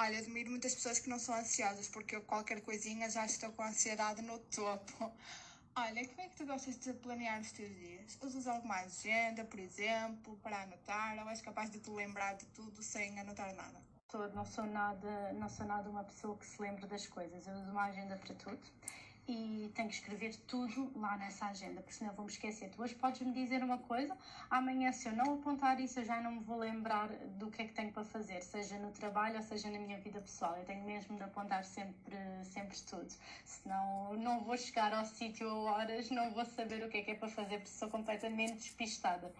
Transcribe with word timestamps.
Olha, 0.00 0.16
admiro 0.20 0.48
muitas 0.50 0.76
pessoas 0.76 1.00
que 1.00 1.10
não 1.10 1.18
são 1.18 1.34
ansiosas, 1.34 1.88
porque 1.88 2.14
eu 2.14 2.22
qualquer 2.22 2.60
coisinha 2.60 3.10
já 3.10 3.26
estou 3.26 3.50
com 3.50 3.64
ansiedade 3.64 4.22
no 4.22 4.38
topo. 4.38 5.12
Olha, 5.74 6.06
como 6.06 6.20
é 6.20 6.28
que 6.28 6.36
tu 6.36 6.46
gostas 6.46 6.78
de 6.78 6.92
planear 6.92 7.40
os 7.40 7.50
teus 7.50 7.74
dias? 7.74 8.16
Usas 8.22 8.46
algo 8.46 8.66
mais 8.66 8.96
agenda, 9.04 9.44
por 9.44 9.58
exemplo, 9.58 10.38
para 10.40 10.62
anotar, 10.62 11.18
ou 11.18 11.28
és 11.28 11.40
capaz 11.40 11.68
de 11.70 11.80
te 11.80 11.90
lembrar 11.90 12.34
de 12.34 12.46
tudo 12.46 12.80
sem 12.80 13.18
anotar 13.18 13.52
nada? 13.56 13.82
Não 14.36 14.46
sou 14.46 14.66
nada, 14.66 15.32
não 15.32 15.48
sou 15.48 15.66
nada 15.66 15.90
uma 15.90 16.04
pessoa 16.04 16.38
que 16.38 16.46
se 16.46 16.62
lembra 16.62 16.86
das 16.86 17.08
coisas. 17.08 17.44
Eu 17.44 17.54
uso 17.54 17.72
uma 17.72 17.86
agenda 17.86 18.16
para 18.16 18.36
tudo 18.36 18.60
e 19.28 19.70
tenho 19.74 19.88
que 19.88 19.94
escrever 19.94 20.34
tudo 20.46 20.90
lá 20.98 21.16
nessa 21.18 21.46
agenda, 21.46 21.82
porque 21.82 21.92
senão 21.92 22.14
vou-me 22.14 22.30
esquecer. 22.30 22.70
Tu 22.70 22.82
hoje 22.82 22.94
podes-me 22.94 23.32
dizer 23.32 23.62
uma 23.62 23.76
coisa, 23.76 24.16
amanhã, 24.48 24.90
se 24.90 25.06
eu 25.06 25.14
não 25.14 25.34
apontar 25.34 25.78
isso, 25.78 26.00
eu 26.00 26.04
já 26.04 26.20
não 26.22 26.32
me 26.32 26.40
vou 26.40 26.58
lembrar 26.58 27.08
do 27.38 27.50
que 27.50 27.62
é 27.62 27.66
que 27.66 27.74
tenho 27.74 27.92
para 27.92 28.04
fazer, 28.04 28.42
seja 28.42 28.78
no 28.78 28.90
trabalho 28.90 29.36
ou 29.36 29.42
seja 29.42 29.70
na 29.70 29.78
minha 29.78 30.00
vida 30.00 30.18
pessoal. 30.20 30.56
Eu 30.56 30.64
tenho 30.64 30.82
mesmo 30.84 31.16
de 31.16 31.22
apontar 31.22 31.62
sempre, 31.64 32.16
sempre 32.44 32.80
tudo, 32.80 33.12
senão 33.44 34.14
não 34.14 34.40
vou 34.40 34.56
chegar 34.56 34.94
ao 34.94 35.04
sítio 35.04 35.46
a 35.46 35.54
horas, 35.72 36.10
não 36.10 36.30
vou 36.30 36.46
saber 36.46 36.82
o 36.82 36.88
que 36.88 36.98
é 36.98 37.02
que 37.02 37.10
é 37.10 37.14
para 37.14 37.28
fazer, 37.28 37.58
porque 37.58 37.70
sou 37.70 37.90
completamente 37.90 38.54
despistada. 38.54 39.30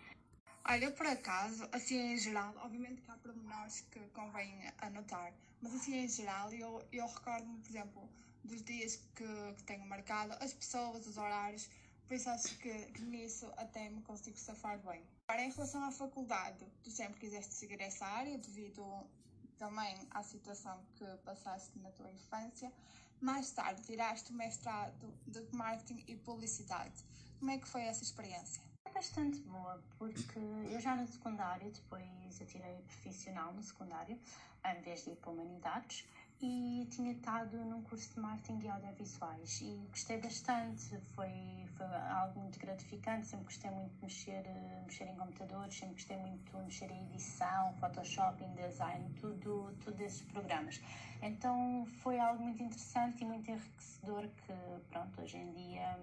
Olha, 0.68 0.90
por 0.90 1.06
acaso, 1.06 1.66
assim 1.72 2.12
em 2.12 2.18
geral, 2.18 2.54
obviamente 2.62 3.00
que 3.00 3.10
há 3.10 3.14
pormenores 3.14 3.80
que 3.90 4.00
convém 4.08 4.54
anotar, 4.82 5.32
mas 5.62 5.74
assim 5.74 5.96
em 5.96 6.08
geral, 6.08 6.52
eu, 6.52 6.86
eu 6.92 7.06
recordo-me, 7.06 7.58
por 7.60 7.70
exemplo, 7.70 8.08
dos 8.44 8.62
dias 8.62 8.96
que, 9.14 9.54
que 9.56 9.62
tenho 9.64 9.86
marcado, 9.86 10.32
as 10.40 10.52
pessoas, 10.52 11.06
os 11.06 11.16
horários, 11.16 11.68
por 12.06 12.14
isso 12.14 12.30
acho 12.30 12.56
que, 12.58 12.72
que 12.92 13.02
nisso 13.02 13.46
até 13.56 13.90
me 13.90 14.00
consigo 14.02 14.38
safar 14.38 14.78
bem. 14.78 15.04
Agora, 15.28 15.44
em 15.44 15.50
relação 15.50 15.84
à 15.84 15.90
faculdade, 15.90 16.64
tu 16.82 16.90
sempre 16.90 17.20
quiseste 17.20 17.52
seguir 17.52 17.80
essa 17.82 18.06
área 18.06 18.38
devido 18.38 18.82
também 19.58 19.94
à 20.10 20.22
situação 20.22 20.82
que 20.96 21.04
passaste 21.24 21.78
na 21.80 21.90
tua 21.90 22.10
infância. 22.10 22.72
Mais 23.20 23.50
tarde 23.50 23.82
tiraste 23.82 24.32
o 24.32 24.34
mestrado 24.34 25.12
de 25.26 25.44
marketing 25.54 26.02
e 26.06 26.16
publicidade. 26.16 27.04
Como 27.38 27.50
é 27.50 27.58
que 27.58 27.68
foi 27.68 27.82
essa 27.82 28.02
experiência? 28.02 28.62
É 28.86 28.90
bastante 28.90 29.40
boa, 29.40 29.82
porque 29.98 30.38
eu 30.38 30.80
já 30.80 30.96
no 30.96 31.06
secundário, 31.06 31.70
depois 31.70 32.40
eu 32.40 32.46
tirei 32.46 32.74
profissional 32.86 33.52
no 33.52 33.62
secundário, 33.62 34.18
em 34.64 34.80
vez 34.80 35.04
de 35.04 35.10
ir 35.10 35.16
para 35.16 35.30
humanidades 35.30 36.06
e 36.40 36.86
tinha 36.90 37.12
estado 37.12 37.56
num 37.64 37.82
curso 37.82 38.14
de 38.14 38.20
marketing 38.20 38.60
e 38.64 38.68
audiovisuais 38.68 39.60
e 39.60 39.86
gostei 39.90 40.20
bastante, 40.20 40.96
foi, 41.14 41.66
foi 41.76 41.86
algo 41.86 42.40
muito 42.40 42.58
gratificante, 42.60 43.26
sempre 43.26 43.46
gostei 43.46 43.70
muito 43.70 43.94
de 43.94 44.02
mexer, 44.02 44.44
mexer 44.84 45.08
em 45.08 45.16
computadores, 45.16 45.74
sempre 45.76 45.94
gostei 45.94 46.16
muito 46.16 46.56
de 46.56 46.64
mexer 46.64 46.90
em 46.90 47.04
edição, 47.06 47.74
Photoshop, 47.80 48.44
design, 48.54 49.08
tudo, 49.20 49.74
tudo 49.84 50.00
esses 50.00 50.22
programas. 50.22 50.80
Então 51.20 51.84
foi 52.02 52.20
algo 52.20 52.42
muito 52.42 52.62
interessante 52.62 53.22
e 53.22 53.26
muito 53.26 53.50
enriquecedor 53.50 54.28
que, 54.28 54.52
pronto, 54.90 55.20
hoje 55.20 55.38
em 55.38 55.52
dia 55.52 55.98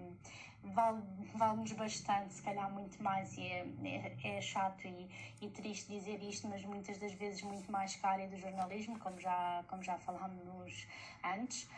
vale-nos 1.35 1.71
bastante, 1.73 2.33
se 2.33 2.41
calhar 2.41 2.71
muito 2.71 3.01
mais, 3.01 3.37
e 3.37 3.41
é, 3.41 3.67
é, 3.83 4.37
é 4.37 4.41
chato 4.41 4.87
e, 4.87 5.09
e, 5.41 5.49
triste 5.49 5.87
dizer 5.89 6.21
isto, 6.23 6.47
mas 6.47 6.63
muitas 6.63 6.97
das 6.97 7.13
vezes 7.13 7.41
muito 7.43 7.71
mais 7.71 7.95
que 7.95 8.05
a 8.05 8.09
área 8.09 8.27
do 8.27 8.37
jornalismo, 8.37 8.97
como 8.99 9.19
já, 9.19 9.63
como 9.67 9.83
já 9.83 9.97
falámos 9.97 10.87
antes, 11.23 11.69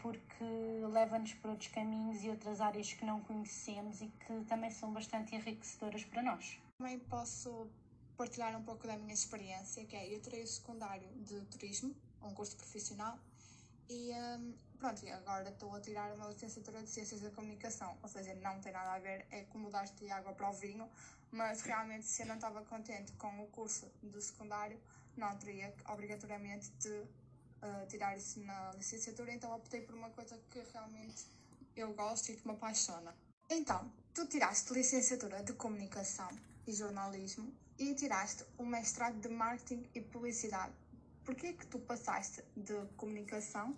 porque 0.00 0.44
leva-nos 0.90 1.34
por 1.34 1.50
outros 1.50 1.68
caminhos 1.68 2.22
e 2.22 2.30
outras 2.30 2.60
áreas 2.60 2.92
que 2.92 3.04
não 3.04 3.20
conhecemos 3.20 4.00
e 4.00 4.08
que 4.08 4.44
também 4.44 4.70
são 4.70 4.92
bastante 4.92 5.34
enriquecedoras 5.34 6.04
para 6.04 6.22
nós. 6.22 6.58
Também 6.78 6.98
posso 6.98 7.68
partilhar 8.16 8.56
um 8.56 8.62
pouco 8.62 8.86
da 8.86 8.96
minha 8.96 9.14
experiência, 9.14 9.84
que 9.84 9.96
é 9.96 10.14
eu 10.14 10.20
tirei 10.20 10.42
o 10.42 10.46
secundário 10.46 11.08
de 11.16 11.40
turismo, 11.46 11.94
um 12.22 12.32
curso 12.32 12.56
profissional, 12.56 13.18
e 13.88 14.12
um, 14.12 14.54
pronto, 14.78 15.06
agora 15.08 15.48
estou 15.48 15.74
a 15.74 15.80
tirar 15.80 16.12
uma 16.14 16.28
licenciatura 16.28 16.82
de 16.82 16.90
Ciências 16.90 17.20
da 17.20 17.30
Comunicação, 17.30 17.96
ou 18.02 18.08
seja, 18.08 18.34
não 18.36 18.60
tem 18.60 18.72
nada 18.72 18.92
a 18.92 18.98
ver, 18.98 19.26
é 19.30 19.44
como 19.44 19.64
mudaste 19.64 19.96
de 20.04 20.10
água 20.10 20.32
para 20.32 20.48
o 20.50 20.52
vinho, 20.52 20.88
mas 21.30 21.62
realmente 21.62 22.06
se 22.06 22.22
eu 22.22 22.26
não 22.26 22.36
estava 22.36 22.62
contente 22.62 23.12
com 23.12 23.42
o 23.42 23.46
curso 23.48 23.90
do 24.02 24.20
secundário, 24.20 24.80
não 25.16 25.36
teria 25.36 25.74
obrigatoriamente 25.88 26.70
de 26.78 26.88
uh, 26.90 27.86
tirar 27.88 28.16
isso 28.16 28.40
na 28.40 28.72
licenciatura, 28.72 29.32
então 29.32 29.54
optei 29.54 29.80
por 29.82 29.94
uma 29.94 30.10
coisa 30.10 30.38
que 30.50 30.60
realmente 30.72 31.26
eu 31.76 31.92
gosto 31.94 32.30
e 32.30 32.36
que 32.36 32.46
me 32.46 32.54
apaixona. 32.54 33.14
Então, 33.50 33.92
tu 34.14 34.26
tiraste 34.26 34.72
licenciatura 34.72 35.42
de 35.42 35.52
Comunicação 35.52 36.28
e 36.66 36.72
Jornalismo 36.72 37.52
e 37.78 37.94
tiraste 37.94 38.44
o 38.56 38.64
mestrado 38.64 39.20
de 39.20 39.28
Marketing 39.28 39.88
e 39.94 40.00
Publicidade 40.00 40.72
porquê 41.24 41.52
que 41.52 41.66
tu 41.66 41.78
passaste 41.78 42.42
de 42.56 42.74
comunicação 42.96 43.74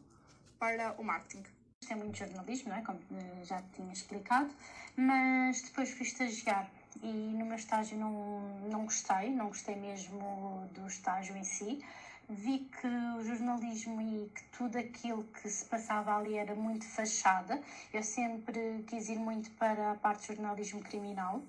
para 0.59 0.95
o 0.99 1.05
marketing? 1.05 1.45
Isto 1.81 1.93
é 1.93 1.97
muito 1.97 2.19
jornalismo, 2.19 2.71
não 2.71 2.77
é? 2.77 2.83
Como 2.83 2.99
eh, 3.13 3.45
já 3.45 3.63
tinha 3.75 3.93
explicado, 3.93 4.53
mas 4.97 5.63
depois 5.63 5.91
fui 5.91 6.07
estagiar 6.07 6.71
e 7.03 7.07
no 7.07 7.47
meu 7.47 7.57
estágio 7.57 7.97
não, 7.99 8.41
não 8.71 8.85
gostei, 8.85 9.31
não 9.31 9.49
gostei 9.49 9.77
mesmo 9.77 10.69
do 10.73 10.87
estágio 10.87 11.37
em 11.37 11.45
si. 11.45 11.85
Vi 12.29 12.69
que 12.81 12.89
o 12.89 13.23
jornalismo 13.23 14.01
e 14.01 14.29
que 14.35 14.43
tudo 14.57 14.77
aquilo 14.77 15.23
que 15.25 15.49
se 15.49 15.65
passava 15.67 16.17
ali 16.17 16.35
era 16.35 16.57
muito 16.57 16.85
fachada. 16.85 17.63
Eu 17.93 18.03
sempre 18.03 18.83
quis 18.89 19.09
ir 19.09 19.19
muito 19.19 19.49
para 19.53 19.93
a 19.93 19.95
parte 19.95 20.23
de 20.23 20.35
jornalismo 20.35 20.81
criminal 20.83 21.41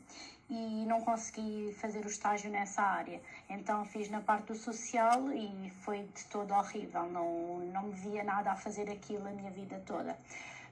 e 0.50 0.86
não 0.86 1.02
consegui 1.02 1.74
fazer 1.80 2.06
o 2.06 2.08
estágio 2.08 2.50
nessa 2.50 2.82
área. 2.82 3.22
Então 3.50 3.84
fiz 3.86 4.10
na 4.10 4.22
parte 4.22 4.48
do 4.48 4.56
social 4.56 5.32
e 5.32 5.70
foi 5.82 6.04
de 6.16 6.26
todo 6.26 6.54
horrível, 6.54 7.04
não, 7.10 7.60
não 7.74 7.84
me 7.84 7.94
via 7.94 8.24
nada 8.24 8.52
a 8.52 8.56
fazer 8.56 8.90
aquilo 8.90 9.28
a 9.28 9.32
minha 9.32 9.52
vida 9.52 9.82
toda. 9.86 10.18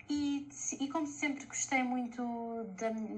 E, 0.07 0.47
e 0.79 0.87
como 0.89 1.07
sempre 1.07 1.45
gostei 1.45 1.81
muito 1.81 2.21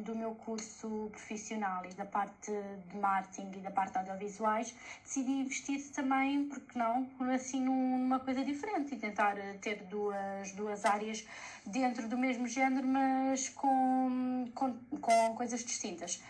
do 0.06 0.16
meu 0.16 0.34
curso 0.36 1.10
profissional 1.12 1.86
e 1.86 1.94
da 1.94 2.06
parte 2.06 2.50
de 2.90 2.98
marketing 2.98 3.52
e 3.58 3.60
da 3.60 3.70
parte 3.72 3.92
de 3.92 3.98
audiovisuais, 3.98 4.74
decidi 5.04 5.32
investir 5.32 5.82
também, 5.92 6.46
porque 6.46 6.80
não, 6.80 7.06
assim 7.34 7.60
numa 7.60 8.22
coisa 8.22 8.42
diferente 8.42 8.96
e 8.96 8.98
tentar 8.98 9.36
ter 9.60 9.84
duas, 9.84 10.54
duas 10.54 10.86
áreas 10.86 11.28
dentro 11.66 12.08
do 12.08 12.18
mesmo 12.18 12.48
género, 12.48 12.88
mas 12.88 13.50
com, 13.50 14.46
com, 14.56 14.74
com 15.02 15.36
coisas 15.36 15.66
distintas. 15.66 16.24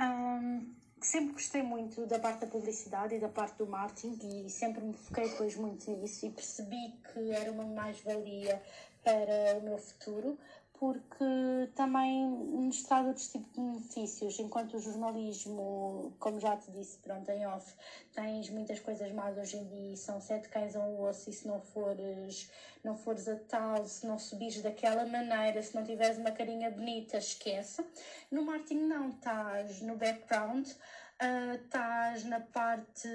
Um, 0.00 0.74
sempre 1.00 1.32
gostei 1.32 1.62
muito 1.62 2.06
da 2.06 2.18
parte 2.18 2.40
da 2.40 2.46
publicidade 2.46 3.14
e 3.14 3.18
da 3.18 3.28
parte 3.28 3.56
do 3.58 3.66
marketing 3.66 4.44
e 4.46 4.50
sempre 4.50 4.82
me 4.82 4.94
foquei 4.94 5.28
depois 5.28 5.56
muito 5.56 5.90
nisso 5.90 6.26
e 6.26 6.30
percebi 6.30 6.94
que 7.12 7.30
era 7.30 7.50
uma 7.50 7.64
mais-valia 7.64 8.62
para 9.02 9.58
o 9.58 9.62
meu 9.62 9.78
futuro 9.78 10.38
porque 10.82 11.70
também 11.76 12.28
nos 12.28 12.82
traz 12.82 13.06
outros 13.06 13.28
tipos 13.28 13.52
de 13.52 13.60
benefícios, 13.60 14.36
enquanto 14.40 14.74
o 14.74 14.80
jornalismo, 14.80 16.12
como 16.18 16.40
já 16.40 16.56
te 16.56 16.72
disse, 16.72 16.98
pronto, 16.98 17.30
em 17.30 17.46
off, 17.46 17.72
tens 18.12 18.50
muitas 18.50 18.80
coisas 18.80 19.12
mais 19.12 19.38
hoje 19.38 19.58
em 19.58 19.64
dia, 19.64 19.96
são 19.96 20.20
sete 20.20 20.48
cães 20.48 20.74
a 20.74 20.80
um 20.80 21.00
osso 21.02 21.30
e 21.30 21.32
se 21.32 21.46
não 21.46 21.60
fores, 21.60 22.50
não 22.84 22.96
fores 22.96 23.28
a 23.28 23.36
tal, 23.36 23.86
se 23.86 24.06
não 24.06 24.18
subires 24.18 24.60
daquela 24.60 25.06
maneira, 25.06 25.62
se 25.62 25.74
não 25.74 25.84
tiveres 25.84 26.18
uma 26.18 26.32
carinha 26.32 26.70
bonita, 26.70 27.18
esquece. 27.18 27.84
No 28.30 28.44
marketing 28.44 28.86
não, 28.86 29.10
estás 29.10 29.80
no 29.82 29.96
background, 29.96 30.66
uh, 30.66 31.54
estás 31.54 32.24
na 32.24 32.40
parte. 32.40 33.08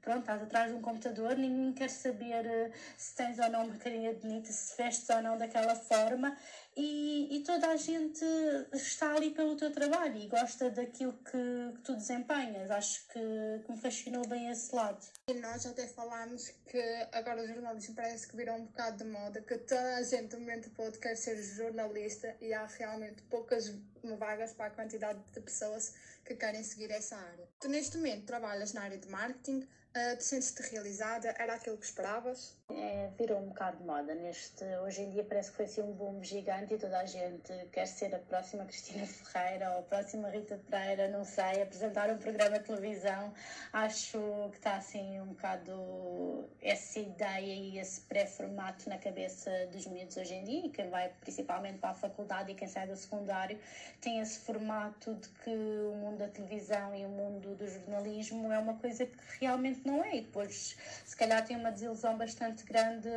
Pronto, 0.00 0.20
estás 0.20 0.42
atrás 0.42 0.70
de 0.70 0.78
um 0.78 0.82
computador, 0.82 1.36
ninguém 1.36 1.72
quer 1.72 1.90
saber 1.90 2.46
uh, 2.46 2.72
se 2.96 3.14
tens 3.14 3.38
ou 3.38 3.50
não 3.50 3.66
uma 3.66 3.76
carinha 3.76 4.14
bonita, 4.14 4.50
se 4.50 4.76
vestes 4.76 5.08
ou 5.10 5.20
não 5.20 5.36
daquela 5.36 5.74
forma, 5.74 6.34
e, 6.78 7.36
e 7.36 7.40
toda 7.42 7.66
a 7.70 7.76
gente 7.76 8.24
está 8.72 9.16
ali 9.16 9.32
pelo 9.32 9.56
teu 9.56 9.72
trabalho 9.72 10.16
e 10.16 10.28
gosta 10.28 10.70
daquilo 10.70 11.12
que, 11.12 11.72
que 11.74 11.80
tu 11.82 11.96
desempenhas. 11.96 12.70
Acho 12.70 13.04
que, 13.08 13.64
que, 13.64 13.72
me 13.72 13.78
fascinou 13.78 14.24
bem 14.28 14.48
esse 14.48 14.72
lado. 14.72 15.04
E 15.26 15.34
nós 15.34 15.66
até 15.66 15.88
falámos 15.88 16.48
que 16.66 16.80
agora 17.12 17.42
o 17.42 17.48
jornalismo 17.48 17.96
parece 17.96 18.28
que 18.28 18.36
virou 18.36 18.54
um 18.54 18.66
bocado 18.66 18.98
de 18.98 19.10
moda, 19.10 19.40
que 19.40 19.58
toda 19.58 19.96
a 19.96 20.02
gente 20.04 20.34
no 20.34 20.40
momento 20.40 20.70
todo 20.70 20.96
quer 21.00 21.16
ser 21.16 21.42
jornalista 21.42 22.36
e 22.40 22.54
há 22.54 22.64
realmente 22.66 23.22
poucas 23.22 23.74
vagas 24.16 24.52
para 24.52 24.66
a 24.66 24.70
quantidade 24.70 25.18
de 25.32 25.40
pessoas 25.40 25.94
que 26.24 26.36
querem 26.36 26.62
seguir 26.62 26.92
essa 26.92 27.16
área. 27.16 27.48
Tu 27.58 27.68
neste 27.68 27.96
momento 27.96 28.24
trabalhas 28.24 28.72
na 28.72 28.82
área 28.82 28.98
de 28.98 29.08
marketing, 29.08 29.66
uh, 29.96 30.16
te 30.16 30.24
sentes-te 30.24 30.62
realizada? 30.70 31.34
Era 31.38 31.54
aquilo 31.54 31.76
que 31.76 31.84
esperavas? 31.84 32.56
É, 32.70 33.08
virou 33.18 33.38
um 33.38 33.48
bocado 33.48 33.78
de 33.78 33.84
moda. 33.84 34.14
Neste, 34.14 34.62
hoje 34.84 35.02
em 35.02 35.10
dia 35.10 35.24
parece 35.24 35.50
que 35.50 35.56
foi 35.56 35.64
assim 35.64 35.80
um 35.80 35.92
boom 35.92 36.22
gigante 36.22 36.74
e 36.74 36.78
toda 36.78 36.98
a 36.98 37.06
gente 37.06 37.52
quer 37.72 37.86
ser 37.86 38.14
a 38.14 38.18
próxima 38.18 38.66
Cristina 38.66 39.06
Ferreira 39.06 39.70
ou 39.70 39.78
a 39.78 39.82
próxima 39.82 40.28
Rita 40.28 40.60
Pereira, 40.68 41.08
não 41.08 41.24
sei, 41.24 41.62
apresentar 41.62 42.10
um 42.10 42.18
programa 42.18 42.58
de 42.58 42.66
televisão. 42.66 43.32
Acho 43.72 44.50
que 44.50 44.58
está 44.58 44.76
assim 44.76 45.18
um 45.20 45.28
bocado 45.28 46.46
essa 46.60 47.00
ideia 47.00 47.54
e 47.54 47.78
esse 47.78 48.02
pré-formato 48.02 48.88
na 48.88 48.98
cabeça 48.98 49.50
dos 49.72 49.86
miúdos 49.86 50.18
hoje 50.18 50.34
em 50.34 50.44
dia, 50.44 50.66
e 50.66 50.70
quem 50.70 50.90
vai 50.90 51.08
principalmente 51.20 51.78
para 51.78 51.90
a 51.90 51.94
faculdade 51.94 52.52
e 52.52 52.54
quem 52.54 52.68
sai 52.68 52.86
do 52.86 52.96
secundário 52.96 53.58
tem 54.00 54.20
esse 54.20 54.40
formato 54.40 55.14
de 55.14 55.28
que 55.42 55.50
o 55.50 55.96
mundo 55.96 56.18
da 56.18 56.28
televisão 56.28 56.94
e 56.94 57.06
o 57.06 57.08
mundo 57.08 57.54
do 57.54 57.66
jornalismo 57.66 58.52
é 58.52 58.58
uma 58.58 58.74
coisa 58.74 59.06
que 59.06 59.16
realmente 59.40 59.77
não 59.84 60.04
é, 60.04 60.16
e 60.16 60.20
depois 60.22 60.76
se 61.04 61.16
calhar 61.16 61.44
tem 61.44 61.56
uma 61.56 61.70
desilusão 61.70 62.16
bastante 62.16 62.64
grande 62.64 63.08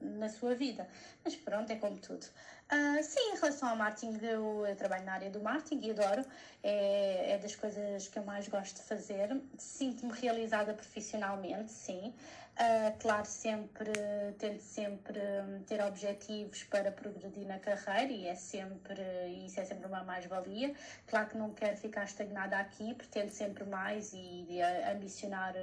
na 0.00 0.28
sua 0.28 0.54
vida. 0.54 0.88
Mas 1.24 1.36
pronto, 1.36 1.70
é 1.70 1.76
como 1.76 1.98
tudo. 1.98 2.24
Uh, 2.72 3.02
sim, 3.02 3.32
em 3.32 3.36
relação 3.36 3.68
ao 3.68 3.76
marketing, 3.76 4.18
eu, 4.24 4.66
eu, 4.66 4.76
trabalho 4.76 5.04
na 5.04 5.12
área 5.12 5.30
do 5.30 5.40
marketing 5.40 5.86
e 5.86 5.90
adoro. 5.92 6.24
É, 6.62 7.32
é 7.32 7.38
das 7.38 7.54
coisas 7.54 8.08
que 8.08 8.18
eu 8.18 8.24
mais 8.24 8.48
gosto 8.48 8.76
de 8.76 8.82
fazer. 8.82 9.40
Sinto-me 9.56 10.12
realizada 10.12 10.74
profissionalmente, 10.74 11.70
sim. 11.70 12.12
Uh, 12.58 12.98
claro, 12.98 13.26
sempre 13.26 13.92
tento 14.38 14.62
sempre 14.62 15.20
ter 15.66 15.82
objetivos 15.84 16.64
para 16.64 16.90
progredir 16.90 17.46
na 17.46 17.58
carreira 17.58 18.10
e 18.10 18.26
é 18.26 18.34
sempre 18.34 19.02
isso 19.44 19.60
é 19.60 19.64
sempre 19.66 19.86
uma 19.86 20.02
mais-valia. 20.02 20.74
Claro 21.06 21.28
que 21.28 21.36
não 21.36 21.52
quero 21.52 21.76
ficar 21.76 22.04
estagnada 22.04 22.56
aqui, 22.56 22.94
pretendo 22.94 23.30
sempre 23.30 23.64
mais 23.64 24.14
e, 24.14 24.58
ambicionar, 24.90 25.54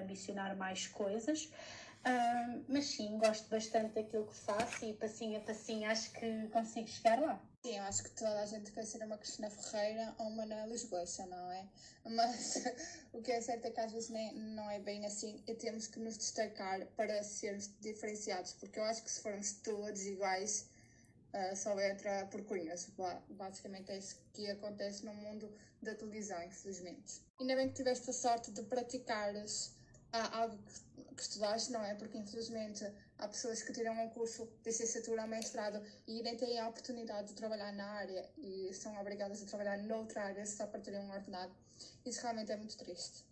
ambicionar 0.00 0.56
mais 0.56 0.86
coisas. 0.86 1.52
Mas 2.68 2.86
sim, 2.86 3.18
gosto 3.18 3.48
bastante 3.48 3.94
daquilo 3.94 4.26
que 4.26 4.34
faço 4.34 4.84
e 4.84 4.92
passinho 4.94 5.38
a 5.38 5.40
passinho 5.40 5.90
acho 5.90 6.12
que 6.12 6.48
consigo 6.48 6.86
chegar 6.86 7.20
lá. 7.20 7.42
Sim, 7.64 7.78
acho 7.78 8.04
que 8.04 8.10
toda 8.10 8.40
a 8.40 8.46
gente 8.46 8.70
quer 8.72 8.84
ser 8.84 9.02
uma 9.02 9.18
Cristina 9.18 9.50
Ferreira 9.50 10.14
ou 10.18 10.28
uma 10.28 10.44
Ana 10.44 10.66
Lisboa, 10.66 11.04
não 11.28 11.50
é? 11.50 11.66
Mas 12.04 12.62
o 13.12 13.20
que 13.20 13.32
é 13.32 13.40
certo 13.40 13.66
é 13.66 13.70
que 13.70 13.80
às 13.80 13.92
vezes 13.92 14.10
nem, 14.10 14.34
não 14.34 14.70
é 14.70 14.78
bem 14.78 15.04
assim 15.04 15.42
e 15.46 15.54
temos 15.54 15.86
que 15.86 15.98
nos 15.98 16.16
destacar 16.16 16.86
para 16.96 17.22
sermos 17.22 17.68
diferenciados, 17.80 18.52
porque 18.52 18.78
eu 18.78 18.84
acho 18.84 19.02
que 19.02 19.10
se 19.10 19.20
formos 19.20 19.52
todos 19.54 20.02
iguais, 20.06 20.68
uh, 21.34 21.56
só 21.56 21.78
entra 21.80 22.26
por 22.26 22.44
cunhas. 22.44 22.88
Basicamente 23.28 23.90
é 23.90 23.98
isso 23.98 24.16
que 24.32 24.48
acontece 24.50 25.04
no 25.04 25.14
mundo 25.14 25.52
da 25.82 25.94
televisão, 25.94 26.42
infelizmente. 26.42 27.22
Ainda 27.40 27.56
bem 27.56 27.68
que 27.68 27.74
tiveste 27.74 28.10
a 28.10 28.12
sorte 28.12 28.50
de 28.50 28.62
praticares 28.62 29.77
há 30.12 30.38
algo 30.38 30.56
que, 30.56 31.14
que 31.14 31.22
estudaste, 31.22 31.72
não 31.72 31.82
é? 31.84 31.94
Porque 31.94 32.18
infelizmente 32.18 32.84
há 33.18 33.28
pessoas 33.28 33.62
que 33.62 33.72
tiram 33.72 33.92
um 34.02 34.08
curso 34.10 34.46
de 34.46 34.70
licenciatura 34.70 35.22
ou 35.22 35.28
mestrado 35.28 35.82
e 36.06 36.22
nem 36.22 36.36
têm 36.36 36.58
a 36.58 36.68
oportunidade 36.68 37.28
de 37.28 37.34
trabalhar 37.34 37.72
na 37.72 37.86
área 37.90 38.28
e 38.38 38.72
são 38.72 38.98
obrigadas 39.00 39.42
a 39.42 39.46
trabalhar 39.46 39.78
noutra 39.78 40.24
área 40.24 40.46
só 40.46 40.66
para 40.66 40.80
terem 40.80 41.00
um 41.00 41.10
ordenado. 41.10 41.52
Isso 42.04 42.22
realmente 42.22 42.52
é 42.52 42.56
muito 42.56 42.76
triste. 42.76 43.24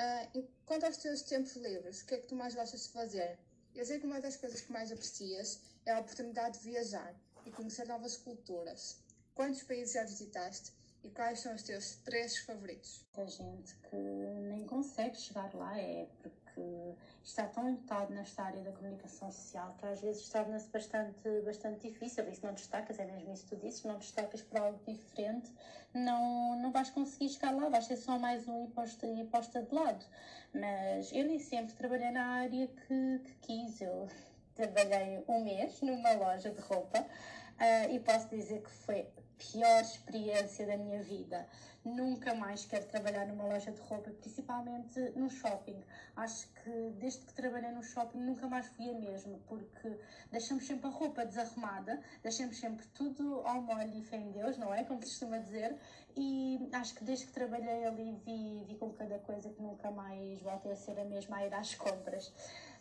Uh, 0.00 0.48
quanto 0.64 0.86
aos 0.86 0.96
teus 0.96 1.22
tempos 1.22 1.56
livres, 1.56 2.02
o 2.02 2.06
que 2.06 2.14
é 2.14 2.18
que 2.18 2.26
tu 2.28 2.36
mais 2.36 2.54
gostas 2.54 2.84
de 2.84 2.88
fazer? 2.90 3.38
Eu 3.74 3.84
sei 3.84 3.98
que 3.98 4.06
uma 4.06 4.20
das 4.20 4.36
coisas 4.36 4.60
que 4.60 4.72
mais 4.72 4.92
aprecias 4.92 5.60
é 5.84 5.92
a 5.92 6.00
oportunidade 6.00 6.58
de 6.58 6.64
viajar 6.64 7.14
e 7.44 7.50
conhecer 7.50 7.86
novas 7.86 8.16
culturas. 8.16 8.96
Quantos 9.34 9.62
países 9.62 9.94
já 9.94 10.04
visitaste 10.04 10.72
e 11.08 11.10
quais 11.10 11.40
são 11.40 11.54
os 11.54 11.62
teus 11.62 11.96
três 12.04 12.36
favoritos? 12.36 13.02
Há 13.16 13.24
gente 13.24 13.74
que 13.76 13.96
nem 13.96 14.66
consegue 14.66 15.16
chegar 15.16 15.50
lá, 15.54 15.76
é 15.78 16.06
porque 16.20 16.94
está 17.24 17.46
tão 17.46 17.70
lutado 17.70 18.12
nesta 18.12 18.42
área 18.42 18.62
da 18.62 18.72
comunicação 18.72 19.30
social 19.30 19.74
que 19.78 19.86
às 19.86 20.00
vezes 20.02 20.28
torna-se 20.28 20.68
bastante, 20.68 21.40
bastante 21.46 21.88
difícil. 21.88 22.28
E 22.28 22.34
se 22.34 22.44
não 22.44 22.52
destacas, 22.52 22.98
é 22.98 23.06
mesmo 23.06 23.32
isso 23.32 23.44
que 23.44 23.56
tu 23.56 23.56
dizes, 23.56 23.82
não 23.84 23.96
destacas 23.96 24.42
para 24.42 24.60
algo 24.60 24.78
diferente, 24.86 25.50
não, 25.94 26.60
não 26.60 26.70
vais 26.70 26.90
conseguir 26.90 27.30
chegar 27.30 27.54
lá, 27.56 27.70
vais 27.70 27.86
ser 27.86 27.96
só 27.96 28.18
mais 28.18 28.46
um 28.46 28.66
e 28.66 28.68
posta, 28.68 29.06
e 29.06 29.24
posta 29.24 29.62
de 29.62 29.74
lado. 29.74 30.04
Mas 30.52 31.10
eu 31.12 31.24
nem 31.24 31.38
sempre 31.38 31.74
trabalhei 31.74 32.10
na 32.10 32.26
área 32.34 32.66
que, 32.66 33.18
que 33.24 33.34
quis. 33.46 33.80
Eu 33.80 34.06
trabalhei 34.54 35.24
um 35.26 35.42
mês 35.42 35.80
numa 35.80 36.12
loja 36.12 36.50
de 36.50 36.60
roupa 36.60 37.00
uh, 37.00 37.94
e 37.94 37.98
posso 38.00 38.28
dizer 38.28 38.60
que 38.60 38.70
foi 38.70 39.08
pior 39.38 39.80
experiência 39.80 40.66
da 40.66 40.76
minha 40.76 41.02
vida. 41.02 41.46
Nunca 41.84 42.34
mais 42.34 42.64
quero 42.64 42.86
trabalhar 42.86 43.26
numa 43.26 43.44
loja 43.44 43.70
de 43.70 43.80
roupa, 43.80 44.10
principalmente 44.10 44.98
no 45.16 45.30
shopping. 45.30 45.80
Acho 46.16 46.48
que 46.48 46.90
desde 46.98 47.24
que 47.24 47.32
trabalhei 47.32 47.70
no 47.70 47.82
shopping 47.82 48.18
nunca 48.18 48.46
mais 48.48 48.66
fui 48.66 48.90
a 48.90 48.94
mesma, 48.94 49.38
porque 49.46 49.96
deixamos 50.30 50.66
sempre 50.66 50.88
a 50.88 50.90
roupa 50.90 51.24
desarrumada, 51.24 52.00
deixamos 52.22 52.58
sempre 52.58 52.86
tudo 52.88 53.40
ao 53.46 53.62
molho 53.62 53.96
e 53.96 54.02
fé 54.02 54.16
em 54.16 54.30
Deus, 54.32 54.58
não 54.58 54.74
é? 54.74 54.84
Como 54.84 55.00
se 55.02 55.10
costuma 55.10 55.38
dizer. 55.38 55.76
E 56.16 56.68
acho 56.72 56.94
que 56.94 57.04
desde 57.04 57.26
que 57.26 57.32
trabalhei 57.32 57.84
ali 57.84 58.20
vi, 58.24 58.64
vi 58.66 58.74
com 58.76 58.92
cada 58.92 59.18
coisa 59.20 59.48
que 59.48 59.62
nunca 59.62 59.90
mais 59.90 60.42
voltei 60.42 60.72
a 60.72 60.76
ser 60.76 60.98
a 60.98 61.04
mesma 61.04 61.38
a 61.38 61.46
ir 61.46 61.54
às 61.54 61.74
compras. 61.74 62.32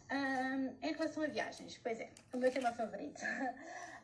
Um, 0.10 0.76
em 0.82 0.94
relação 0.94 1.24
a 1.24 1.28
viagens, 1.28 1.78
pois 1.84 2.00
é, 2.00 2.10
o 2.34 2.38
meu 2.38 2.52
tema 2.52 2.72
favorito. 2.74 3.22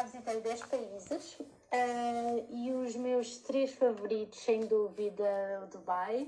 Já 0.00 0.06
visitei 0.06 0.40
10 0.40 0.62
países 0.62 1.40
uh, 1.40 2.46
e 2.48 2.72
os 2.72 2.96
meus 2.96 3.36
três 3.36 3.74
favoritos, 3.74 4.38
sem 4.38 4.60
dúvida, 4.60 5.68
Dubai, 5.70 6.26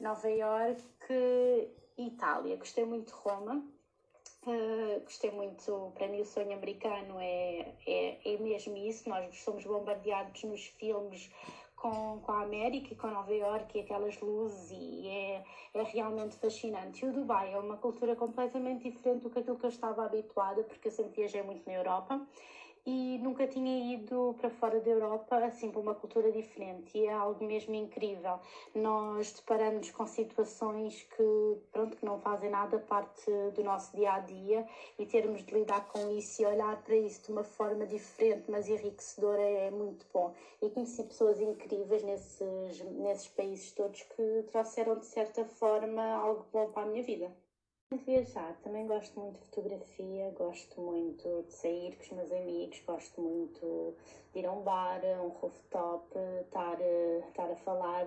Nova 0.00 0.28
York 0.28 0.82
e 1.96 2.06
Itália. 2.08 2.56
Gostei 2.56 2.84
muito 2.84 3.06
de 3.06 3.12
Roma. 3.12 3.64
Uh, 4.44 5.00
gostei 5.04 5.30
muito, 5.30 5.92
para 5.94 6.08
mim 6.08 6.22
o 6.22 6.24
sonho 6.24 6.52
americano 6.52 7.20
é, 7.20 7.72
é, 7.86 8.34
é 8.34 8.38
mesmo 8.38 8.76
isso, 8.76 9.08
nós 9.08 9.32
somos 9.36 9.64
bombardeados 9.64 10.42
nos 10.42 10.66
filmes 10.66 11.30
com, 11.76 12.18
com 12.22 12.32
a 12.32 12.42
América 12.42 12.92
e 12.92 12.96
com 12.96 13.06
Nova 13.06 13.32
York 13.32 13.78
e 13.78 13.82
aquelas 13.82 14.18
luzes 14.20 14.72
e 14.72 15.06
é, 15.06 15.44
é 15.74 15.82
realmente 15.84 16.34
fascinante. 16.38 17.04
E 17.04 17.08
o 17.08 17.12
Dubai 17.12 17.52
é 17.54 17.58
uma 17.58 17.76
cultura 17.76 18.16
completamente 18.16 18.90
diferente 18.90 19.22
do 19.22 19.30
que 19.30 19.38
aquilo 19.38 19.58
que 19.58 19.66
eu 19.66 19.70
estava 19.70 20.04
habituada, 20.04 20.64
porque 20.64 20.88
eu 20.88 20.92
sempre 20.92 21.20
viajei 21.20 21.42
muito 21.44 21.64
na 21.64 21.74
Europa 21.74 22.20
e 22.84 23.18
nunca 23.18 23.46
tinha 23.46 23.94
ido 23.94 24.34
para 24.40 24.50
fora 24.50 24.80
da 24.80 24.90
Europa 24.90 25.36
assim 25.36 25.70
para 25.70 25.80
uma 25.80 25.94
cultura 25.94 26.32
diferente 26.32 26.98
e 26.98 27.06
é 27.06 27.12
algo 27.12 27.44
mesmo 27.44 27.74
incrível. 27.74 28.40
Nós 28.74 29.32
deparamos 29.32 29.90
com 29.92 30.06
situações 30.06 31.02
que, 31.02 31.56
pronto, 31.70 31.96
que 31.96 32.04
não 32.04 32.18
fazem 32.20 32.50
nada 32.50 32.78
parte 32.78 33.30
do 33.54 33.62
nosso 33.62 33.96
dia 33.96 34.12
a 34.14 34.18
dia 34.20 34.66
e 34.98 35.06
termos 35.06 35.44
de 35.44 35.54
lidar 35.54 35.86
com 35.88 36.10
isso 36.10 36.42
e 36.42 36.46
olhar 36.46 36.82
para 36.82 36.96
isso 36.96 37.22
de 37.26 37.32
uma 37.32 37.44
forma 37.44 37.86
diferente, 37.86 38.50
mas 38.50 38.68
enriquecedora 38.68 39.42
é 39.42 39.70
muito 39.70 40.04
bom. 40.12 40.34
E 40.60 40.68
conheci 40.70 41.04
pessoas 41.04 41.40
incríveis 41.40 42.02
nesses, 42.02 42.80
nesses 42.80 43.28
países 43.28 43.72
todos 43.72 44.02
que 44.02 44.42
trouxeram 44.50 44.98
de 44.98 45.06
certa 45.06 45.44
forma 45.44 46.02
algo 46.02 46.46
bom 46.52 46.70
para 46.72 46.82
a 46.82 46.86
minha 46.86 47.02
vida 47.02 47.32
viajar, 47.98 48.56
também 48.62 48.86
gosto 48.86 49.18
muito 49.18 49.38
de 49.38 49.46
fotografia, 49.46 50.30
gosto 50.30 50.80
muito 50.80 51.44
de 51.46 51.52
sair 51.52 51.96
com 51.96 52.02
os 52.02 52.10
meus 52.10 52.32
amigos, 52.32 52.82
gosto 52.86 53.20
muito 53.20 53.94
de 54.32 54.40
ir 54.40 54.46
a 54.46 54.52
um 54.52 54.62
bar, 54.62 55.00
a 55.04 55.22
um 55.22 55.28
rooftop, 55.28 56.06
estar, 56.42 56.78
estar 57.28 57.50
a 57.50 57.56
falar, 57.56 58.06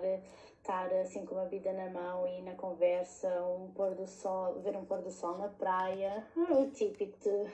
estar 0.56 0.92
assim 0.94 1.24
com 1.24 1.36
uma 1.36 1.46
vida 1.46 1.72
na 1.72 1.88
mão 1.90 2.26
e 2.26 2.42
na 2.42 2.54
conversa, 2.54 3.28
um 3.44 3.70
pôr 3.72 3.94
do 3.94 4.06
sol, 4.06 4.60
ver 4.60 4.76
um 4.76 4.84
pôr 4.84 5.02
do 5.02 5.10
sol 5.10 5.38
na 5.38 5.48
praia, 5.48 6.26
o 6.36 6.70
típico 6.70 7.16
de, 7.18 7.44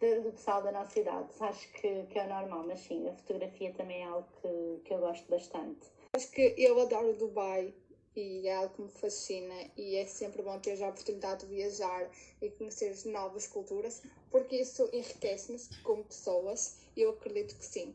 de, 0.00 0.20
do 0.20 0.32
pessoal 0.32 0.62
da 0.62 0.72
nossa 0.72 0.98
idade. 0.98 1.28
Acho 1.40 1.72
que, 1.72 2.04
que 2.06 2.18
é 2.18 2.26
normal, 2.26 2.64
mas 2.66 2.80
sim, 2.80 3.08
a 3.08 3.14
fotografia 3.14 3.72
também 3.72 4.02
é 4.02 4.06
algo 4.06 4.28
que, 4.40 4.80
que 4.84 4.94
eu 4.94 4.98
gosto 4.98 5.28
bastante. 5.30 5.90
Acho 6.12 6.30
que 6.32 6.54
eu 6.58 6.80
adoro 6.80 7.14
Dubai 7.14 7.72
e 8.16 8.46
é 8.48 8.56
algo 8.56 8.74
que 8.74 8.82
me 8.82 8.88
fascina 8.88 9.70
e 9.76 9.96
é 9.96 10.06
sempre 10.06 10.42
bom 10.42 10.58
ter 10.58 10.82
a 10.82 10.88
oportunidade 10.88 11.46
de 11.46 11.54
viajar 11.54 12.10
e 12.42 12.50
conhecer 12.50 12.96
novas 13.06 13.46
culturas, 13.46 14.02
porque 14.30 14.56
isso 14.56 14.88
enriquece-nos 14.92 15.68
como 15.82 16.04
pessoas 16.04 16.78
e 16.96 17.02
eu 17.02 17.10
acredito 17.10 17.56
que 17.56 17.64
sim. 17.64 17.94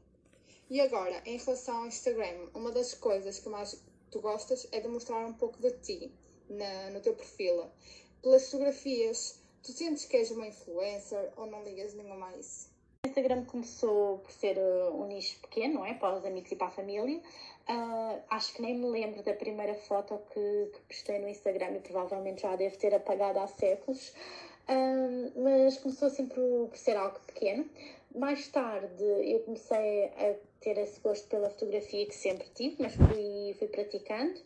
E 0.69 0.81
agora, 0.81 1.21
em 1.25 1.37
relação 1.37 1.77
ao 1.77 1.87
Instagram, 1.87 2.49
uma 2.53 2.71
das 2.71 2.93
coisas 2.93 3.39
que 3.39 3.49
mais 3.49 3.79
tu 4.09 4.19
gostas 4.19 4.67
é 4.71 4.79
de 4.79 4.87
mostrar 4.87 5.25
um 5.25 5.33
pouco 5.33 5.59
de 5.59 5.71
ti 5.79 6.11
na, 6.49 6.89
no 6.89 7.01
teu 7.01 7.13
perfil. 7.13 7.69
Pelas 8.21 8.45
fotografias, 8.45 9.39
tu 9.61 9.71
sentes 9.71 10.05
que 10.05 10.17
és 10.17 10.31
uma 10.31 10.47
influencer 10.47 11.31
ou 11.37 11.45
não 11.45 11.63
ligas 11.63 11.93
nenhuma 11.93 12.35
isso? 12.37 12.74
O 13.05 13.07
Instagram 13.07 13.45
começou 13.45 14.17
por 14.17 14.31
ser 14.31 14.57
uh, 14.57 14.99
um 14.99 15.05
nicho 15.05 15.39
pequeno, 15.39 15.75
não 15.75 15.85
é? 15.85 15.93
Para 15.93 16.17
os 16.17 16.25
amigos 16.25 16.51
e 16.51 16.55
para 16.55 16.67
a 16.67 16.71
família. 16.71 17.21
Uh, 17.69 18.19
acho 18.31 18.55
que 18.55 18.63
nem 18.63 18.75
me 18.75 18.87
lembro 18.87 19.21
da 19.21 19.33
primeira 19.33 19.75
foto 19.75 20.19
que, 20.33 20.71
que 20.73 20.79
postei 20.87 21.19
no 21.19 21.29
Instagram 21.29 21.75
e 21.75 21.79
provavelmente 21.81 22.41
já 22.41 22.55
devo 22.55 22.75
ter 22.79 22.95
apagado 22.95 23.37
há 23.37 23.45
séculos, 23.45 24.09
uh, 24.09 25.39
mas 25.39 25.77
começou 25.77 26.07
assim 26.07 26.25
por, 26.25 26.67
por 26.67 26.77
ser 26.77 26.97
algo 26.97 27.19
pequeno. 27.27 27.69
Mais 28.15 28.47
tarde 28.47 29.03
eu 29.03 29.39
comecei 29.41 30.05
a 30.05 30.35
ter 30.59 30.75
esse 30.79 30.99
gosto 30.99 31.27
pela 31.27 31.51
fotografia 31.51 32.07
que 32.07 32.15
sempre 32.15 32.47
tive, 32.55 32.77
mas 32.79 32.95
fui, 32.95 33.55
fui 33.59 33.67
praticando 33.67 34.41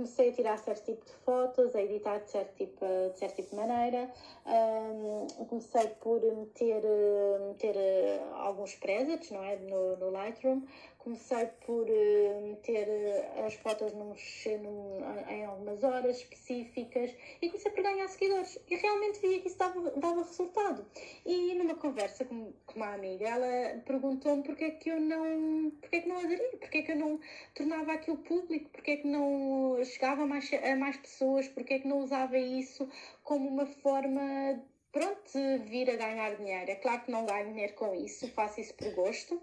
comecei 0.00 0.30
a 0.30 0.32
tirar 0.32 0.58
certo 0.58 0.84
tipo 0.84 1.04
de 1.04 1.12
fotos, 1.24 1.74
a 1.74 1.82
editar 1.82 2.18
de 2.20 2.30
certo 2.30 2.56
tipo 2.56 2.86
de, 2.86 3.18
certo 3.18 3.36
tipo 3.36 3.50
de 3.50 3.56
maneira. 3.56 4.10
Um, 4.46 5.44
comecei 5.44 5.88
por 6.00 6.20
meter, 6.22 6.82
meter 7.48 7.76
uh, 7.76 8.34
alguns 8.36 8.74
presets 8.76 9.30
não 9.30 9.44
é? 9.44 9.56
no, 9.56 9.96
no 9.96 10.10
Lightroom. 10.10 10.62
Comecei 11.02 11.46
por 11.64 11.88
uh, 11.88 12.40
meter 12.46 12.86
uh, 12.86 13.46
as 13.46 13.54
fotos 13.54 13.92
num, 13.94 14.14
num, 14.62 15.30
em 15.30 15.44
algumas 15.46 15.82
horas 15.82 16.18
específicas 16.18 17.10
e 17.40 17.48
comecei 17.48 17.72
por 17.72 17.82
ganhar 17.82 18.06
seguidores. 18.08 18.58
E 18.68 18.76
realmente 18.76 19.18
via 19.18 19.40
que 19.40 19.48
isso 19.48 19.58
dava, 19.58 19.90
dava 19.96 20.22
resultado. 20.22 20.84
E 21.24 21.54
numa 21.54 21.74
conversa 21.74 22.26
com, 22.26 22.52
com 22.66 22.76
uma 22.76 22.92
amiga, 22.92 23.26
ela 23.26 23.80
perguntou-me 23.80 24.42
porque 24.42 24.64
é 24.64 24.70
que 24.72 24.90
eu 24.90 25.00
não, 25.00 25.70
porque 25.80 25.96
é 25.96 26.00
que 26.02 26.08
não 26.08 26.18
aderia, 26.18 26.56
porque 26.58 26.78
é 26.78 26.82
que 26.82 26.92
eu 26.92 26.96
não 26.96 27.20
tornava 27.54 27.92
aquilo 27.92 28.18
público, 28.18 28.68
porque 28.70 28.90
é 28.90 28.96
que 28.98 29.06
não 29.06 29.82
chegava 29.84 30.24
a 30.24 30.26
mais, 30.26 30.50
a 30.52 30.76
mais 30.76 30.98
pessoas, 30.98 31.48
porque 31.48 31.74
é 31.74 31.78
que 31.78 31.88
não 31.88 32.00
usava 32.00 32.36
isso 32.38 32.86
como 33.22 33.48
uma 33.48 33.64
forma 33.64 34.62
pronto, 34.92 35.38
vir 35.64 35.88
a 35.90 35.96
ganhar 35.96 36.36
dinheiro. 36.36 36.70
É 36.70 36.74
claro 36.74 37.02
que 37.02 37.10
não 37.10 37.24
ganho 37.24 37.48
dinheiro 37.48 37.74
com 37.74 37.94
isso, 37.94 38.28
faço 38.32 38.60
isso 38.60 38.74
por 38.74 38.92
gosto. 38.94 39.40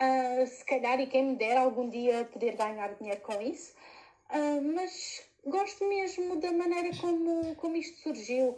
Uh, 0.00 0.46
se 0.46 0.64
calhar, 0.64 1.00
e 1.00 1.08
quem 1.08 1.24
me 1.24 1.36
dera 1.36 1.60
algum 1.60 1.90
dia 1.90 2.24
poder 2.32 2.54
ganhar 2.54 2.94
dinheiro 2.94 3.20
com 3.20 3.42
isso, 3.42 3.74
uh, 4.30 4.62
mas 4.74 5.28
gosto 5.44 5.84
mesmo 5.88 6.36
da 6.36 6.52
maneira 6.52 6.96
como, 7.00 7.54
como 7.56 7.76
isto 7.76 7.98
surgiu. 8.02 8.56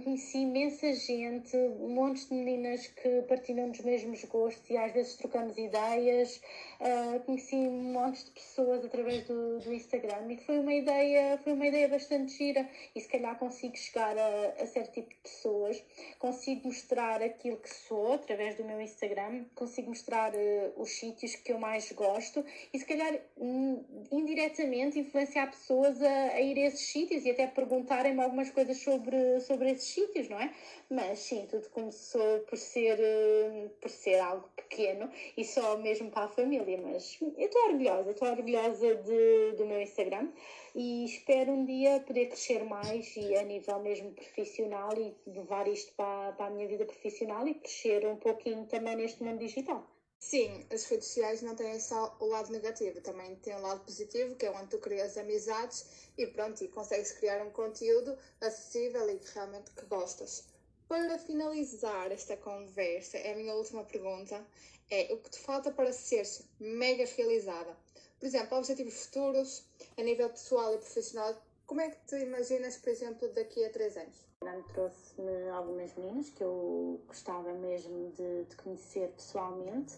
Conheci 0.00 0.38
imensa 0.38 0.94
gente, 0.94 1.54
montes 1.78 2.26
de 2.26 2.34
meninas 2.34 2.86
que 2.86 3.22
partilham 3.28 3.70
dos 3.70 3.80
mesmos 3.80 4.24
gostos 4.24 4.70
e 4.70 4.76
às 4.76 4.90
vezes 4.90 5.16
trocamos 5.16 5.58
ideias. 5.58 6.40
Uh, 6.80 7.20
conheci 7.20 7.56
montes 7.56 8.24
de 8.24 8.30
pessoas 8.30 8.82
através 8.84 9.22
do, 9.26 9.58
do 9.58 9.72
Instagram 9.72 10.32
e 10.32 10.38
foi 10.38 10.60
uma 10.60 10.72
ideia, 10.72 11.38
foi 11.44 11.52
uma 11.52 11.66
ideia 11.66 11.88
bastante 11.88 12.32
gira. 12.32 12.66
E 12.94 13.00
se 13.00 13.08
calhar 13.08 13.38
consigo 13.38 13.76
chegar 13.76 14.16
a, 14.16 14.62
a 14.62 14.66
certo 14.66 14.92
tipo 14.92 15.10
de 15.10 15.16
pessoas, 15.16 15.84
consigo 16.18 16.68
mostrar 16.68 17.22
aquilo 17.22 17.58
que 17.58 17.68
sou 17.68 18.14
através 18.14 18.56
do 18.56 18.64
meu 18.64 18.80
Instagram, 18.80 19.44
consigo 19.54 19.90
mostrar 19.90 20.32
uh, 20.34 20.72
os 20.80 20.90
sítios 20.90 21.34
que 21.36 21.52
eu 21.52 21.58
mais 21.58 21.92
gosto. 21.92 22.42
E 22.72 22.78
se 22.78 22.86
calhar 22.86 23.14
um, 23.36 23.84
indiretamente 24.10 24.98
influenciar 24.98 25.50
pessoas 25.50 26.00
a, 26.00 26.32
a 26.32 26.40
ir 26.40 26.56
a 26.58 26.68
esses 26.68 26.90
sítios 26.90 27.26
e 27.26 27.30
até 27.30 27.46
perguntarem-me 27.46 28.22
algumas 28.22 28.50
coisas 28.50 28.78
sobre, 28.78 29.38
sobre 29.40 29.70
esses 29.70 29.81
sítios, 29.84 30.28
não 30.28 30.40
é? 30.40 30.54
Mas 30.90 31.18
sim, 31.20 31.46
tudo 31.50 31.68
começou 31.70 32.40
por 32.40 32.56
ser, 32.58 32.98
eh, 33.00 33.70
por 33.80 33.90
ser 33.90 34.18
algo 34.20 34.48
pequeno 34.56 35.10
e 35.36 35.44
só 35.44 35.76
mesmo 35.78 36.10
para 36.10 36.24
a 36.24 36.28
família. 36.28 36.80
Mas 36.82 37.18
eu 37.20 37.32
estou 37.38 37.62
orgulhosa, 37.66 38.10
estou 38.10 38.28
orgulhosa 38.28 38.94
de, 38.96 39.52
do 39.56 39.66
meu 39.66 39.80
Instagram 39.80 40.28
e 40.74 41.04
espero 41.04 41.52
um 41.52 41.64
dia 41.64 42.00
poder 42.00 42.26
crescer 42.26 42.64
mais 42.64 43.14
e 43.16 43.34
a 43.36 43.42
nível 43.42 43.78
mesmo 43.80 44.12
profissional 44.12 44.90
e 44.96 45.14
levar 45.26 45.68
isto 45.68 45.92
para, 45.94 46.32
para 46.32 46.46
a 46.46 46.50
minha 46.50 46.68
vida 46.68 46.84
profissional 46.84 47.46
e 47.46 47.54
crescer 47.54 48.06
um 48.06 48.16
pouquinho 48.16 48.66
também 48.66 48.96
neste 48.96 49.22
mundo 49.22 49.38
digital. 49.38 49.91
Sim, 50.24 50.64
as 50.70 50.84
redes 50.84 51.08
sociais 51.08 51.42
não 51.42 51.56
têm 51.56 51.80
só 51.80 52.16
o 52.20 52.26
lado 52.26 52.52
negativo, 52.52 53.00
também 53.00 53.34
tem 53.36 53.56
o 53.56 53.60
lado 53.60 53.84
positivo, 53.84 54.36
que 54.36 54.46
é 54.46 54.50
onde 54.52 54.68
tu 54.68 54.78
crias 54.78 55.18
amizades 55.18 55.84
e 56.16 56.24
pronto, 56.28 56.62
e 56.62 56.68
consegues 56.68 57.10
criar 57.10 57.44
um 57.44 57.50
conteúdo 57.50 58.16
acessível 58.40 59.10
e 59.10 59.18
que 59.18 59.34
realmente 59.34 59.72
que 59.72 59.84
gostas. 59.84 60.44
Para 60.88 61.18
finalizar 61.18 62.12
esta 62.12 62.36
conversa, 62.36 63.18
é 63.18 63.32
a 63.32 63.36
minha 63.36 63.52
última 63.52 63.82
pergunta, 63.82 64.46
é 64.88 65.12
o 65.12 65.18
que 65.18 65.28
te 65.28 65.40
falta 65.40 65.72
para 65.72 65.92
seres 65.92 66.42
mega 66.60 67.04
realizada? 67.04 67.76
Por 68.20 68.24
exemplo, 68.24 68.56
objetivos 68.56 69.04
futuros, 69.04 69.64
a 69.98 70.02
nível 70.02 70.30
pessoal 70.30 70.72
e 70.72 70.78
profissional, 70.78 71.36
como 71.66 71.80
é 71.80 71.90
que 71.90 71.98
te 72.06 72.16
imaginas, 72.20 72.76
por 72.76 72.90
exemplo, 72.90 73.28
daqui 73.28 73.64
a 73.64 73.70
três 73.70 73.96
anos? 73.96 74.24
Trouxe-me 74.72 75.48
algumas 75.50 75.94
meninas 75.94 76.30
que 76.30 76.42
eu 76.44 77.00
gostava 77.08 77.52
mesmo 77.54 78.12
de, 78.12 78.44
de 78.44 78.56
conhecer 78.56 79.08
pessoalmente 79.10 79.94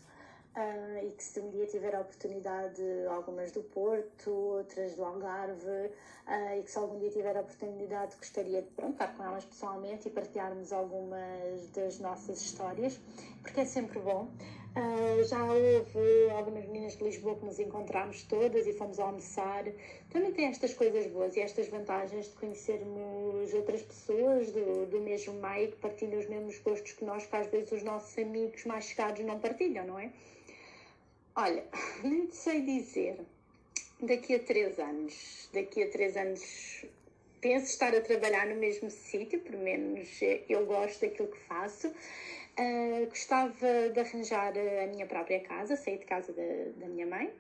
Uh, 0.57 1.05
e 1.05 1.11
que 1.11 1.25
se 1.25 1.41
um 1.41 1.51
dia 1.51 1.67
tiver 1.67 1.97
a 1.97 2.01
oportunidade, 2.01 2.81
algumas 3.11 3.51
do 3.51 3.61
Porto, 3.61 4.31
outras 4.31 4.95
do 4.95 5.05
Algarve, 5.05 5.67
uh, 5.67 6.57
e 6.57 6.63
que 6.63 6.71
se 6.71 6.79
algum 6.79 6.97
dia 7.01 7.11
tiver 7.11 7.37
a 7.37 7.41
oportunidade 7.41 8.15
gostaria 8.17 8.63
de 8.63 8.69
pronto, 8.69 8.97
com 9.17 9.25
elas 9.25 9.45
pessoalmente 9.45 10.07
e 10.07 10.13
partilharmos 10.13 10.73
algumas 10.73 11.69
das 11.75 11.99
nossas 11.99 12.41
histórias, 12.41 13.01
porque 13.43 13.63
é 13.63 13.65
sempre 13.65 13.99
bom. 13.99 14.29
Uh, 14.77 15.25
já 15.25 15.45
houve 15.45 16.31
algumas 16.31 16.67
meninas 16.67 16.97
de 16.97 17.03
Lisboa 17.03 17.35
que 17.35 17.45
nos 17.45 17.59
encontramos 17.59 18.23
todas 18.23 18.65
e 18.65 18.73
fomos 18.75 19.01
almoçar. 19.01 19.65
Também 20.09 20.33
tem 20.33 20.47
estas 20.47 20.73
coisas 20.73 21.09
boas 21.09 21.37
e 21.37 21.41
estas 21.41 21.67
vantagens 21.69 22.27
de 22.27 22.33
conhecermos 22.33 23.53
outras 23.55 23.83
pessoas 23.83 24.53
do, 24.53 24.87
do 24.87 25.01
mesmo 25.01 25.35
meio 25.35 25.73
que 25.73 25.77
partilham 25.79 26.21
os 26.21 26.29
mesmos 26.29 26.59
gostos 26.61 26.93
que 26.93 27.05
nós, 27.05 27.27
que 27.27 27.35
às 27.35 27.49
vezes 27.49 27.73
os 27.73 27.83
nossos 27.83 28.17
amigos 28.19 28.65
mais 28.65 28.85
chegados 28.85 29.25
não 29.25 29.41
partilham, 29.41 29.85
não 29.85 29.99
é? 29.99 30.13
Olha, 31.37 31.65
nem 32.05 32.31
sei 32.31 32.61
dizer. 32.61 33.19
Daqui 34.01 34.37
a 34.37 34.39
três 34.39 34.79
anos, 34.79 35.49
daqui 35.53 35.83
a 35.83 35.91
três 35.91 36.17
anos 36.17 36.85
penso 37.41 37.67
estar 37.67 37.95
a 37.95 38.01
trabalhar 38.01 38.47
no 38.47 38.55
mesmo 38.55 38.89
sítio, 38.89 39.41
pelo 39.41 39.59
menos 39.59 40.09
eu 40.49 40.65
gosto 40.65 41.01
daquilo 41.01 41.29
que 41.29 41.39
faço. 41.41 41.89
Uh, 41.89 43.07
gostava 43.09 43.91
de 43.93 43.99
arranjar 43.99 44.53
a 44.57 44.87
minha 44.87 45.07
própria 45.07 45.41
casa, 45.41 45.75
sair 45.77 45.99
de 45.99 46.05
casa 46.05 46.33
da, 46.33 46.43
da 46.77 46.87
minha 46.87 47.07
mãe, 47.07 47.33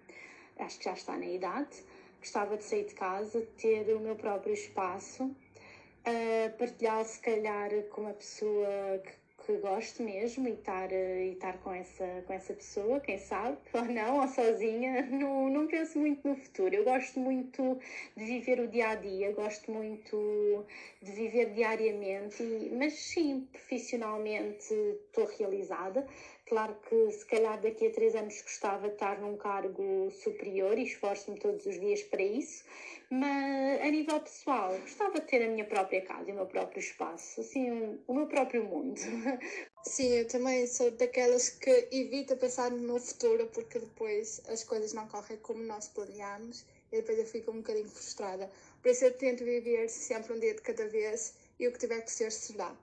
acho 0.58 0.78
que 0.78 0.84
já 0.84 0.92
está 0.92 1.16
na 1.16 1.26
idade. 1.26 1.84
Gostava 2.18 2.56
de 2.56 2.64
sair 2.64 2.86
de 2.86 2.94
casa, 2.94 3.46
ter 3.56 3.94
o 3.94 4.00
meu 4.00 4.16
próprio 4.16 4.54
espaço, 4.54 5.24
uh, 5.24 6.58
partilhar 6.58 7.04
se 7.04 7.20
calhar 7.20 7.70
com 7.90 8.00
uma 8.00 8.14
pessoa 8.14 9.00
que 9.04 9.23
que 9.44 9.56
gosto 9.58 10.02
mesmo 10.02 10.48
e 10.48 10.52
estar, 10.52 10.90
e 10.90 11.32
estar 11.32 11.58
com, 11.58 11.72
essa, 11.72 12.24
com 12.26 12.32
essa 12.32 12.54
pessoa, 12.54 13.00
quem 13.00 13.18
sabe, 13.18 13.58
ou 13.74 13.84
não, 13.84 14.20
ou 14.20 14.28
sozinha, 14.28 15.02
não, 15.06 15.50
não 15.50 15.66
penso 15.66 15.98
muito 15.98 16.26
no 16.26 16.36
futuro. 16.36 16.74
Eu 16.74 16.84
gosto 16.84 17.20
muito 17.20 17.78
de 18.16 18.24
viver 18.24 18.60
o 18.60 18.68
dia 18.68 18.88
a 18.88 18.94
dia, 18.94 19.32
gosto 19.32 19.70
muito 19.70 20.64
de 21.02 21.12
viver 21.12 21.52
diariamente, 21.52 22.42
mas 22.72 22.94
sim, 22.94 23.46
profissionalmente 23.52 24.72
estou 25.06 25.26
realizada. 25.38 26.06
Claro 26.46 26.76
que 26.88 27.10
se 27.10 27.24
calhar 27.26 27.60
daqui 27.60 27.86
a 27.86 27.90
três 27.90 28.14
anos 28.14 28.40
gostava 28.42 28.88
de 28.88 28.94
estar 28.94 29.18
num 29.18 29.36
cargo 29.36 30.10
superior 30.10 30.78
e 30.78 30.84
esforço-me 30.84 31.38
todos 31.38 31.64
os 31.64 31.80
dias 31.80 32.02
para 32.02 32.22
isso 32.22 32.64
mas 33.10 33.63
a 33.84 33.90
nível 33.90 34.18
pessoal, 34.18 34.70
gostava 34.78 35.20
de 35.20 35.26
ter 35.26 35.44
a 35.44 35.48
minha 35.48 35.66
própria 35.66 36.00
casa, 36.00 36.32
o 36.32 36.34
meu 36.34 36.46
próprio 36.46 36.80
espaço, 36.80 37.42
assim, 37.42 37.70
o 38.06 38.14
meu 38.14 38.26
próprio 38.26 38.64
mundo. 38.64 38.98
Sim, 39.84 40.08
eu 40.08 40.26
também 40.26 40.66
sou 40.66 40.90
daquelas 40.92 41.50
que 41.50 41.88
evita 41.92 42.34
pensar 42.34 42.70
no 42.70 42.98
futuro 42.98 43.46
porque 43.52 43.78
depois 43.78 44.40
as 44.48 44.64
coisas 44.64 44.94
não 44.94 45.06
correm 45.06 45.36
como 45.36 45.62
nós 45.62 45.86
planeamos 45.88 46.64
e 46.90 46.96
depois 46.96 47.18
eu 47.18 47.26
fico 47.26 47.50
um 47.50 47.58
bocadinho 47.58 47.90
frustrada. 47.90 48.50
Por 48.80 48.90
isso 48.90 49.04
eu 49.04 49.12
tento 49.12 49.44
viver 49.44 49.86
sempre 49.90 50.32
um 50.32 50.40
dia 50.40 50.54
de 50.54 50.62
cada 50.62 50.88
vez 50.88 51.34
e 51.60 51.68
o 51.68 51.72
que 51.72 51.78
tiver 51.78 52.00
que 52.00 52.10
ser 52.10 52.32
será. 52.32 52.74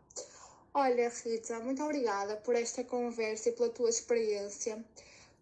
Olha, 0.71 1.09
Rita, 1.09 1.59
muito 1.61 1.83
obrigada 1.83 2.37
por 2.37 2.55
esta 2.55 2.83
conversa 2.83 3.49
e 3.49 3.53
pela 3.53 3.69
tua 3.69 3.89
experiência. 3.89 4.85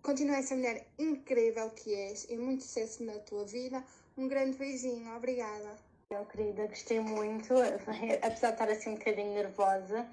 Continua 0.10 0.38
essa 0.38 0.56
mulher 0.56 0.88
incrível 0.98 1.70
que 1.70 1.94
és 1.94 2.26
e 2.32 2.36
muito 2.36 2.64
sucesso 2.64 3.04
na 3.04 3.14
tua 3.20 3.46
vida. 3.46 3.84
Um 4.18 4.28
grande 4.28 4.58
beijinho, 4.58 5.16
obrigada. 5.16 5.78
Eu, 6.10 6.26
querida, 6.26 6.66
gostei 6.66 7.00
muito, 7.00 7.54
apesar 8.24 8.48
de 8.48 8.54
estar 8.54 8.70
assim 8.72 8.90
um 8.90 8.96
bocadinho 8.96 9.36
nervosa, 9.36 10.08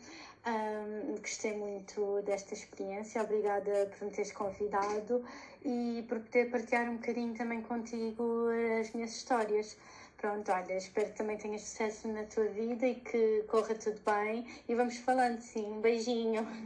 um, 0.46 1.16
gostei 1.16 1.56
muito 1.56 2.20
desta 2.26 2.52
experiência. 2.52 3.22
Obrigada 3.22 3.86
por 3.86 4.04
me 4.04 4.10
teres 4.12 4.32
convidado 4.32 5.24
e 5.64 6.04
por 6.06 6.20
poder 6.20 6.50
partilhar 6.50 6.90
um 6.90 6.98
bocadinho 6.98 7.34
também 7.34 7.62
contigo 7.62 8.48
as 8.78 8.92
minhas 8.92 9.12
histórias. 9.12 9.78
Pronto, 10.18 10.50
olha, 10.50 10.76
espero 10.76 11.10
que 11.10 11.16
também 11.16 11.38
tenhas 11.38 11.62
sucesso 11.62 12.08
na 12.08 12.24
tua 12.24 12.44
vida 12.48 12.86
e 12.86 12.96
que 12.96 13.44
corra 13.48 13.74
tudo 13.74 14.00
bem. 14.04 14.46
E 14.68 14.74
vamos 14.74 14.98
falando, 14.98 15.40
sim. 15.40 15.64
Um 15.72 15.80
beijinho. 15.80 16.46